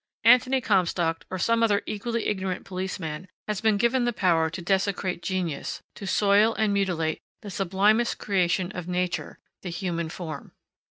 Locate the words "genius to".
5.21-6.07